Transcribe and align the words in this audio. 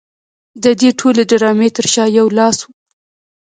د 0.63 0.65
دې 0.79 0.89
ټولې 0.99 1.23
ډرامې 1.29 1.69
تر 1.75 1.85
شا 1.93 2.05
یو 2.17 2.27
لاس 2.37 2.57
و 2.63 2.67